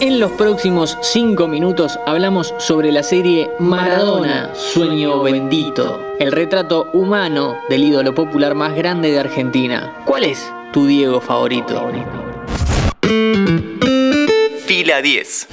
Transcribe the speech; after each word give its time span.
En 0.00 0.18
los 0.18 0.32
próximos 0.32 0.96
5 1.02 1.46
minutos 1.46 1.98
hablamos 2.06 2.54
sobre 2.56 2.90
la 2.90 3.02
serie 3.02 3.50
Maradona, 3.58 4.54
Sueño 4.54 5.22
Bendito, 5.22 6.00
el 6.18 6.32
retrato 6.32 6.86
humano 6.94 7.58
del 7.68 7.84
ídolo 7.84 8.14
popular 8.14 8.54
más 8.54 8.74
grande 8.74 9.12
de 9.12 9.18
Argentina. 9.18 10.02
¿Cuál 10.06 10.24
es 10.24 10.50
tu 10.72 10.86
Diego 10.86 11.20
favorito? 11.20 11.92
Fila 14.64 15.02
10. 15.02 15.48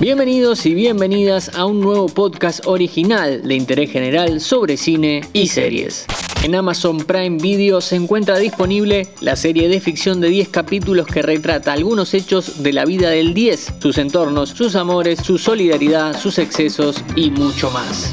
Bienvenidos 0.00 0.66
y 0.66 0.74
bienvenidas 0.74 1.54
a 1.54 1.64
un 1.64 1.80
nuevo 1.80 2.08
podcast 2.08 2.66
original 2.66 3.46
de 3.46 3.54
interés 3.54 3.92
general 3.92 4.40
sobre 4.40 4.76
cine 4.76 5.20
y 5.32 5.46
series. 5.46 6.08
En 6.42 6.56
Amazon 6.56 6.98
Prime 6.98 7.38
Video 7.40 7.80
se 7.80 7.94
encuentra 7.94 8.36
disponible 8.36 9.06
la 9.20 9.36
serie 9.36 9.68
de 9.68 9.78
ficción 9.78 10.20
de 10.20 10.28
10 10.28 10.48
capítulos 10.48 11.06
que 11.06 11.22
retrata 11.22 11.72
algunos 11.72 12.14
hechos 12.14 12.64
de 12.64 12.72
la 12.72 12.84
vida 12.84 13.10
del 13.10 13.32
10, 13.32 13.74
sus 13.78 13.96
entornos, 13.96 14.48
sus 14.48 14.74
amores, 14.74 15.20
su 15.20 15.38
solidaridad, 15.38 16.18
sus 16.18 16.40
excesos 16.40 17.04
y 17.14 17.30
mucho 17.30 17.70
más. 17.70 18.12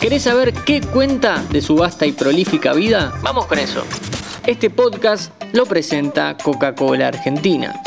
¿Querés 0.00 0.24
saber 0.24 0.52
qué 0.52 0.80
cuenta 0.80 1.44
de 1.52 1.62
su 1.62 1.76
vasta 1.76 2.06
y 2.06 2.12
prolífica 2.12 2.72
vida? 2.72 3.12
Vamos 3.22 3.46
con 3.46 3.60
eso. 3.60 3.84
Este 4.44 4.68
podcast 4.68 5.32
lo 5.52 5.64
presenta 5.64 6.36
Coca-Cola 6.42 7.06
Argentina. 7.06 7.80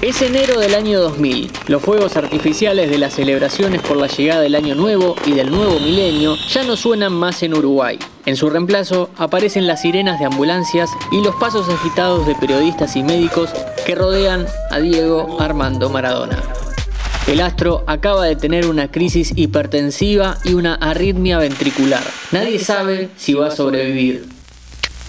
Es 0.00 0.22
enero 0.22 0.60
del 0.60 0.76
año 0.76 1.00
2000. 1.00 1.50
Los 1.66 1.82
fuegos 1.82 2.16
artificiales 2.16 2.88
de 2.88 2.98
las 2.98 3.14
celebraciones 3.14 3.82
por 3.82 3.96
la 3.96 4.06
llegada 4.06 4.42
del 4.42 4.54
año 4.54 4.76
nuevo 4.76 5.16
y 5.26 5.32
del 5.32 5.50
nuevo 5.50 5.80
milenio 5.80 6.36
ya 6.48 6.62
no 6.62 6.76
suenan 6.76 7.12
más 7.12 7.42
en 7.42 7.52
Uruguay. 7.52 7.98
En 8.24 8.36
su 8.36 8.48
reemplazo 8.48 9.10
aparecen 9.16 9.66
las 9.66 9.82
sirenas 9.82 10.20
de 10.20 10.26
ambulancias 10.26 10.88
y 11.10 11.20
los 11.20 11.34
pasos 11.34 11.68
agitados 11.68 12.28
de 12.28 12.36
periodistas 12.36 12.94
y 12.94 13.02
médicos 13.02 13.50
que 13.84 13.96
rodean 13.96 14.46
a 14.70 14.78
Diego 14.78 15.40
Armando 15.40 15.90
Maradona. 15.90 16.40
El 17.26 17.40
astro 17.40 17.82
acaba 17.88 18.24
de 18.24 18.36
tener 18.36 18.66
una 18.66 18.92
crisis 18.92 19.32
hipertensiva 19.34 20.38
y 20.44 20.54
una 20.54 20.76
arritmia 20.76 21.38
ventricular. 21.38 22.04
Nadie 22.30 22.60
sabe 22.60 23.08
si 23.16 23.34
va 23.34 23.48
a 23.48 23.50
sobrevivir. 23.50 24.37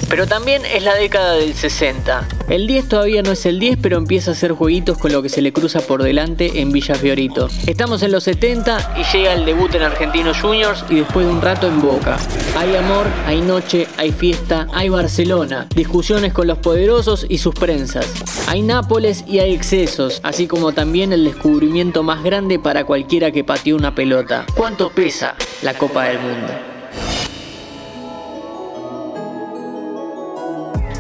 Pero 0.07 0.27
también 0.27 0.65
es 0.65 0.83
la 0.83 0.95
década 0.95 1.33
del 1.33 1.53
60. 1.53 2.27
El 2.49 2.67
10 2.67 2.87
todavía 2.87 3.21
no 3.21 3.31
es 3.31 3.45
el 3.45 3.59
10, 3.59 3.77
pero 3.81 3.97
empieza 3.97 4.31
a 4.31 4.33
hacer 4.33 4.53
jueguitos 4.53 4.97
con 4.97 5.11
lo 5.11 5.21
que 5.21 5.29
se 5.29 5.41
le 5.41 5.53
cruza 5.53 5.81
por 5.81 6.01
delante 6.03 6.61
en 6.61 6.71
Villa 6.71 6.95
Fiorito. 6.95 7.47
Estamos 7.67 8.01
en 8.01 8.11
los 8.11 8.23
70 8.23 8.95
y 8.97 9.17
llega 9.17 9.33
el 9.33 9.45
debut 9.45 9.73
en 9.75 9.83
Argentinos 9.83 10.41
Juniors 10.41 10.83
y 10.89 10.95
después 10.95 11.25
de 11.25 11.31
un 11.31 11.41
rato 11.41 11.67
en 11.67 11.81
Boca. 11.81 12.17
Hay 12.57 12.75
amor, 12.75 13.05
hay 13.27 13.41
noche, 13.41 13.87
hay 13.97 14.11
fiesta, 14.11 14.67
hay 14.73 14.89
Barcelona, 14.89 15.67
discusiones 15.75 16.33
con 16.33 16.47
los 16.47 16.57
poderosos 16.57 17.25
y 17.29 17.37
sus 17.37 17.53
prensas. 17.53 18.07
Hay 18.47 18.61
Nápoles 18.61 19.23
y 19.27 19.39
hay 19.39 19.53
excesos, 19.53 20.19
así 20.23 20.47
como 20.47 20.71
también 20.71 21.13
el 21.13 21.23
descubrimiento 21.25 22.03
más 22.03 22.23
grande 22.23 22.59
para 22.59 22.83
cualquiera 22.83 23.31
que 23.31 23.43
pateó 23.43 23.75
una 23.75 23.95
pelota. 23.95 24.45
¿Cuánto 24.55 24.89
pesa 24.89 25.35
la 25.61 25.73
Copa 25.73 26.05
del 26.05 26.19
Mundo? 26.19 26.68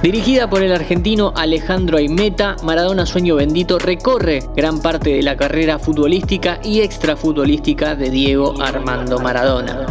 Dirigida 0.01 0.49
por 0.49 0.63
el 0.63 0.71
argentino 0.71 1.33
Alejandro 1.35 1.97
Aimeta, 1.97 2.55
Maradona 2.63 3.05
Sueño 3.05 3.35
Bendito 3.35 3.77
recorre 3.79 4.39
gran 4.55 4.81
parte 4.81 5.09
de 5.09 5.21
la 5.21 5.35
carrera 5.35 5.77
futbolística 5.77 6.61
y 6.63 6.79
extrafutbolística 6.79 7.95
de 7.95 8.09
Diego 8.09 8.53
Armando 8.61 9.19
Maradona. 9.19 9.85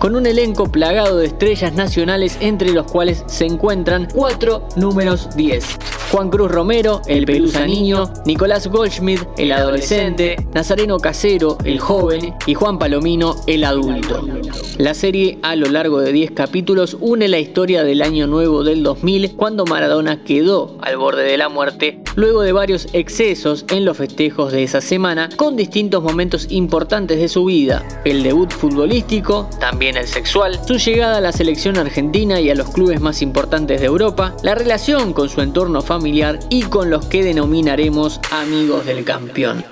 Con 0.00 0.16
un 0.16 0.26
elenco 0.26 0.66
plagado 0.66 1.18
de 1.18 1.26
estrellas 1.26 1.74
nacionales 1.74 2.36
entre 2.40 2.72
los 2.72 2.90
cuales 2.90 3.22
se 3.26 3.46
encuentran 3.46 4.08
cuatro 4.12 4.66
números 4.74 5.28
10. 5.36 5.64
Juan 6.14 6.30
Cruz 6.30 6.48
Romero, 6.48 7.02
el 7.08 7.26
Pelusa 7.26 7.66
Niño, 7.66 8.12
Nicolás 8.24 8.68
Goldschmidt, 8.68 9.22
el 9.36 9.50
adolescente, 9.50 10.36
Nazareno 10.54 11.00
Casero, 11.00 11.58
el 11.64 11.80
joven 11.80 12.36
y 12.46 12.54
Juan 12.54 12.78
Palomino, 12.78 13.34
el 13.48 13.64
adulto. 13.64 14.24
La 14.78 14.94
serie, 14.94 15.40
a 15.42 15.56
lo 15.56 15.66
largo 15.66 16.00
de 16.00 16.12
10 16.12 16.30
capítulos, 16.30 16.96
une 17.00 17.26
la 17.26 17.40
historia 17.40 17.82
del 17.82 18.00
año 18.00 18.28
nuevo 18.28 18.62
del 18.62 18.84
2000, 18.84 19.34
cuando 19.34 19.64
Maradona 19.64 20.22
quedó 20.22 20.78
al 20.82 20.96
borde 20.98 21.24
de 21.24 21.36
la 21.36 21.48
muerte, 21.48 22.00
luego 22.14 22.42
de 22.42 22.52
varios 22.52 22.86
excesos 22.92 23.64
en 23.70 23.84
los 23.84 23.96
festejos 23.96 24.52
de 24.52 24.62
esa 24.62 24.80
semana, 24.80 25.30
con 25.34 25.56
distintos 25.56 26.00
momentos 26.00 26.46
importantes 26.50 27.18
de 27.18 27.28
su 27.28 27.44
vida. 27.44 27.84
El 28.04 28.22
debut 28.22 28.52
futbolístico, 28.52 29.50
también 29.58 29.96
el 29.96 30.06
sexual, 30.06 30.60
su 30.64 30.76
llegada 30.76 31.16
a 31.16 31.20
la 31.20 31.32
selección 31.32 31.76
argentina 31.76 32.40
y 32.40 32.50
a 32.50 32.54
los 32.54 32.70
clubes 32.70 33.00
más 33.00 33.20
importantes 33.20 33.80
de 33.80 33.86
Europa, 33.86 34.36
la 34.44 34.54
relación 34.54 35.12
con 35.12 35.28
su 35.28 35.40
entorno 35.40 35.82
familiar, 35.82 36.03
y 36.06 36.62
con 36.64 36.90
los 36.90 37.06
que 37.06 37.22
denominaremos 37.22 38.20
amigos 38.30 38.84
del 38.84 39.04
campeón. 39.04 39.64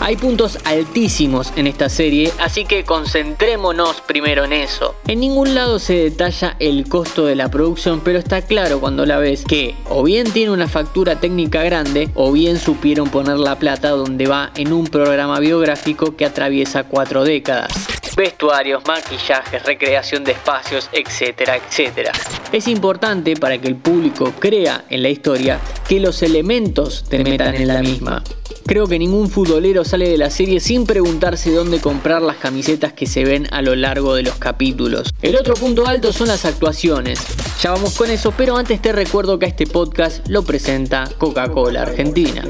Hay 0.00 0.16
puntos 0.16 0.58
altísimos 0.64 1.52
en 1.56 1.66
esta 1.66 1.88
serie, 1.88 2.32
así 2.38 2.64
que 2.64 2.84
concentrémonos 2.84 4.00
primero 4.02 4.44
en 4.44 4.52
eso. 4.52 4.94
En 5.08 5.18
ningún 5.18 5.56
lado 5.56 5.80
se 5.80 5.94
detalla 5.94 6.54
el 6.60 6.88
costo 6.88 7.26
de 7.26 7.34
la 7.34 7.50
producción, 7.50 8.00
pero 8.04 8.20
está 8.20 8.42
claro 8.42 8.78
cuando 8.78 9.04
la 9.04 9.18
ves 9.18 9.44
que 9.44 9.74
o 9.90 10.04
bien 10.04 10.30
tiene 10.30 10.52
una 10.52 10.68
factura 10.68 11.18
técnica 11.18 11.64
grande, 11.64 12.10
o 12.14 12.30
bien 12.30 12.58
supieron 12.58 13.10
poner 13.10 13.38
la 13.38 13.58
plata 13.58 13.90
donde 13.90 14.28
va 14.28 14.52
en 14.54 14.72
un 14.72 14.86
programa 14.86 15.40
biográfico 15.40 16.14
que 16.14 16.24
atraviesa 16.24 16.84
cuatro 16.84 17.24
décadas 17.24 17.97
vestuarios, 18.18 18.82
maquillajes, 18.84 19.62
recreación 19.62 20.24
de 20.24 20.32
espacios, 20.32 20.90
etcétera, 20.92 21.56
etcétera. 21.56 22.10
Es 22.50 22.66
importante 22.66 23.36
para 23.36 23.58
que 23.58 23.68
el 23.68 23.76
público 23.76 24.32
crea 24.40 24.84
en 24.90 25.04
la 25.04 25.08
historia 25.08 25.60
que 25.88 26.00
los 26.00 26.24
elementos 26.24 27.04
te 27.08 27.22
metan 27.22 27.54
en 27.54 27.68
la 27.68 27.80
misma. 27.80 28.24
Creo 28.66 28.88
que 28.88 28.98
ningún 28.98 29.30
futbolero 29.30 29.84
sale 29.84 30.08
de 30.08 30.18
la 30.18 30.30
serie 30.30 30.58
sin 30.58 30.84
preguntarse 30.84 31.52
dónde 31.52 31.80
comprar 31.80 32.20
las 32.20 32.36
camisetas 32.38 32.92
que 32.92 33.06
se 33.06 33.24
ven 33.24 33.46
a 33.52 33.62
lo 33.62 33.76
largo 33.76 34.16
de 34.16 34.24
los 34.24 34.34
capítulos. 34.34 35.14
El 35.22 35.36
otro 35.36 35.54
punto 35.54 35.86
alto 35.86 36.12
son 36.12 36.26
las 36.26 36.44
actuaciones. 36.44 37.20
Ya 37.62 37.70
vamos 37.70 37.96
con 37.96 38.10
eso, 38.10 38.34
pero 38.36 38.56
antes 38.56 38.82
te 38.82 38.92
recuerdo 38.92 39.38
que 39.38 39.46
este 39.46 39.66
podcast 39.68 40.26
lo 40.28 40.42
presenta 40.42 41.08
Coca-Cola 41.18 41.82
Argentina 41.82 42.42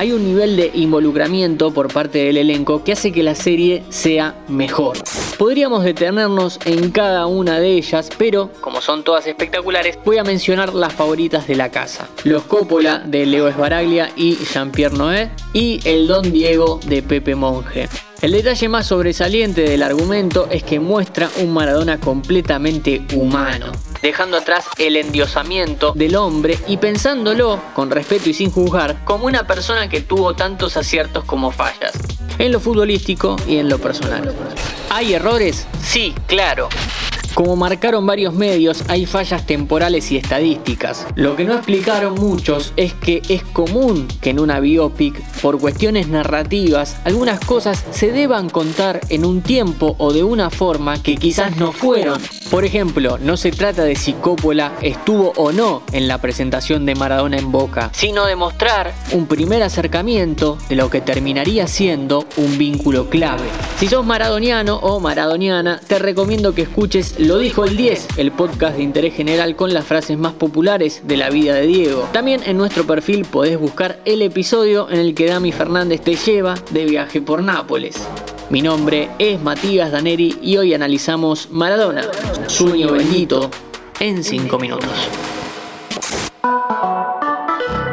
hay 0.00 0.12
un 0.12 0.24
nivel 0.24 0.56
de 0.56 0.70
involucramiento 0.72 1.74
por 1.74 1.92
parte 1.92 2.24
del 2.24 2.38
elenco 2.38 2.82
que 2.82 2.92
hace 2.92 3.12
que 3.12 3.22
la 3.22 3.34
serie 3.34 3.82
sea 3.90 4.34
mejor. 4.48 4.96
Podríamos 5.36 5.84
detenernos 5.84 6.58
en 6.64 6.90
cada 6.90 7.26
una 7.26 7.60
de 7.60 7.74
ellas, 7.74 8.08
pero 8.16 8.50
como 8.62 8.80
son 8.80 9.04
todas 9.04 9.26
espectaculares, 9.26 9.98
voy 10.02 10.16
a 10.16 10.24
mencionar 10.24 10.72
las 10.72 10.94
favoritas 10.94 11.46
de 11.46 11.54
la 11.54 11.70
casa. 11.70 12.08
Los 12.24 12.44
Coppola 12.44 13.00
de 13.00 13.26
Leo 13.26 13.46
Esbaraglia 13.46 14.08
y 14.16 14.36
Jean-Pierre 14.36 14.96
Noé 14.96 15.32
y 15.52 15.80
El 15.84 16.06
Don 16.06 16.32
Diego 16.32 16.80
de 16.86 17.02
Pepe 17.02 17.34
Monge. 17.34 17.90
El 18.22 18.32
detalle 18.32 18.70
más 18.70 18.86
sobresaliente 18.86 19.62
del 19.62 19.82
argumento 19.82 20.48
es 20.50 20.62
que 20.62 20.80
muestra 20.80 21.28
un 21.42 21.52
Maradona 21.52 22.00
completamente 22.00 23.02
humano, 23.14 23.72
dejando 24.02 24.36
atrás 24.36 24.66
el 24.78 24.96
endiosamiento 24.96 25.92
del 25.94 26.16
hombre 26.16 26.58
y 26.66 26.76
pensándolo, 26.76 27.60
con 27.74 27.90
respeto 27.90 28.30
y 28.30 28.34
sin 28.34 28.50
juzgar, 28.50 29.04
como 29.04 29.26
una 29.26 29.46
persona 29.46 29.88
que 29.88 30.00
tuvo 30.00 30.34
tantos 30.34 30.76
aciertos 30.76 31.24
como 31.24 31.50
fallas, 31.50 31.92
en 32.38 32.52
lo 32.52 32.60
futbolístico 32.60 33.36
y 33.46 33.56
en 33.56 33.68
lo 33.68 33.78
personal. 33.78 34.34
¿Hay 34.90 35.14
errores? 35.14 35.66
Sí, 35.82 36.14
claro. 36.26 36.68
Como 37.34 37.54
marcaron 37.54 38.04
varios 38.06 38.34
medios, 38.34 38.82
hay 38.88 39.06
fallas 39.06 39.46
temporales 39.46 40.10
y 40.10 40.16
estadísticas. 40.16 41.06
Lo 41.14 41.36
que 41.36 41.44
no 41.44 41.54
explicaron 41.54 42.14
muchos 42.14 42.72
es 42.76 42.92
que 42.92 43.22
es 43.28 43.44
común 43.44 44.08
que 44.20 44.30
en 44.30 44.40
una 44.40 44.58
biopic, 44.58 45.22
por 45.40 45.58
cuestiones 45.58 46.08
narrativas, 46.08 46.96
algunas 47.04 47.40
cosas 47.40 47.84
se 47.92 48.10
deban 48.10 48.50
contar 48.50 49.00
en 49.10 49.24
un 49.24 49.42
tiempo 49.42 49.94
o 49.98 50.12
de 50.12 50.24
una 50.24 50.50
forma 50.50 51.00
que 51.02 51.16
quizás 51.16 51.56
no 51.56 51.72
fueron. 51.72 52.20
Por 52.50 52.64
ejemplo, 52.64 53.16
no 53.18 53.36
se 53.36 53.52
trata 53.52 53.84
de 53.84 53.94
si 53.94 54.12
Coppola 54.12 54.72
estuvo 54.82 55.32
o 55.36 55.52
no 55.52 55.82
en 55.92 56.08
la 56.08 56.18
presentación 56.18 56.84
de 56.84 56.96
Maradona 56.96 57.38
en 57.38 57.52
Boca, 57.52 57.90
sino 57.92 58.26
de 58.26 58.34
mostrar 58.34 58.92
un 59.12 59.26
primer 59.26 59.62
acercamiento 59.62 60.58
de 60.68 60.74
lo 60.74 60.90
que 60.90 61.00
terminaría 61.00 61.68
siendo 61.68 62.26
un 62.36 62.58
vínculo 62.58 63.08
clave. 63.08 63.44
Si 63.78 63.86
sos 63.86 64.04
maradoniano 64.04 64.78
o 64.78 64.98
maradoniana, 64.98 65.80
te 65.86 66.00
recomiendo 66.00 66.52
que 66.52 66.62
escuches 66.62 67.20
Lo 67.20 67.38
dijo 67.38 67.64
el 67.64 67.76
10, 67.76 68.18
el 68.18 68.32
podcast 68.32 68.76
de 68.76 68.82
interés 68.82 69.14
general 69.14 69.54
con 69.54 69.72
las 69.72 69.84
frases 69.84 70.18
más 70.18 70.32
populares 70.32 71.02
de 71.04 71.16
la 71.16 71.30
vida 71.30 71.54
de 71.54 71.68
Diego. 71.68 72.08
También 72.12 72.40
en 72.46 72.58
nuestro 72.58 72.84
perfil 72.84 73.26
podés 73.26 73.60
buscar 73.60 74.00
el 74.04 74.22
episodio 74.22 74.90
en 74.90 74.98
el 74.98 75.14
que 75.14 75.26
Dami 75.26 75.52
Fernández 75.52 76.00
te 76.00 76.16
lleva 76.16 76.56
de 76.70 76.84
viaje 76.84 77.20
por 77.20 77.44
Nápoles. 77.44 77.96
Mi 78.50 78.62
nombre 78.62 79.10
es 79.20 79.40
Matías 79.40 79.92
Daneri 79.92 80.36
y 80.42 80.56
hoy 80.56 80.74
analizamos 80.74 81.50
Maradona, 81.52 82.02
Sueño 82.48 82.90
Bendito, 82.90 83.48
en 84.00 84.24
5 84.24 84.58
minutos. 84.58 84.90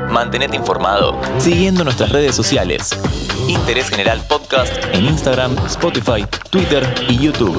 Mantenete 0.10 0.56
informado 0.56 1.16
siguiendo 1.38 1.84
nuestras 1.84 2.12
redes 2.12 2.36
sociales. 2.36 2.90
Interés 3.48 3.90
General 3.90 4.20
Podcast 4.28 4.74
en 4.94 5.06
Instagram, 5.06 5.56
Spotify, 5.68 6.26
Twitter 6.50 6.84
y 7.08 7.20
YouTube. 7.20 7.56